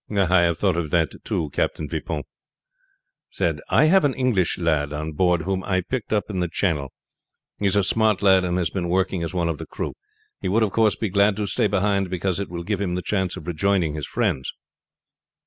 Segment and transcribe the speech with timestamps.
[0.09, 2.23] "I have thought of that too," Captain Vipon,
[3.29, 3.59] said.
[3.69, 6.91] "I have an English lad on board whom I picked up in the channel.
[7.59, 9.93] He is a smart lad, and has been working as one of the crew.
[10.39, 13.03] He would of course be glad to stay behind, because it will give him the
[13.03, 14.51] chance of rejoining his friends."